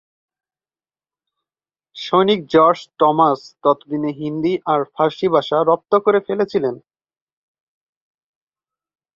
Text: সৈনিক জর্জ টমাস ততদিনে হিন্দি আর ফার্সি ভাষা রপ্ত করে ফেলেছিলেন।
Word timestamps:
সৈনিক 1.95 2.39
জর্জ 2.47 2.79
টমাস 2.99 3.39
ততদিনে 3.63 4.11
হিন্দি 4.19 4.53
আর 4.65 4.81
ফার্সি 4.93 5.27
ভাষা 5.27 5.57
রপ্ত 5.61 5.91
করে 6.05 6.19
ফেলেছিলেন। 6.19 6.75